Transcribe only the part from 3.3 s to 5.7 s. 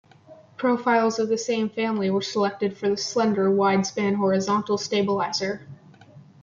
wide-span horizontal stabiliser.